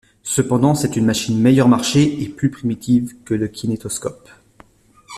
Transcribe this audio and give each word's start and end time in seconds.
Cependant, 0.23 0.73
c'est 0.73 0.95
une 0.95 1.05
machine 1.05 1.39
meilleur 1.39 1.67
marché 1.67 2.23
et 2.23 2.27
plus 2.27 2.49
primitive 2.49 3.13
que 3.23 3.35
le 3.35 3.47
Kinétoscope. 3.47 4.31